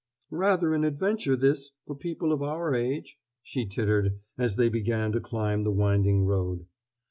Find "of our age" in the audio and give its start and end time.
2.33-3.19